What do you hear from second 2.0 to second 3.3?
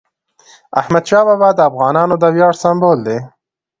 د ویاړ سمبول دی.